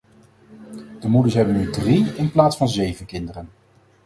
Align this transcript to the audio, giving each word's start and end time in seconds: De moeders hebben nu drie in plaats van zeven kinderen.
De 0.99 1.07
moeders 1.09 1.33
hebben 1.33 1.55
nu 1.55 1.69
drie 1.71 2.15
in 2.15 2.31
plaats 2.31 2.57
van 2.57 2.69
zeven 2.69 3.05
kinderen. 3.05 3.49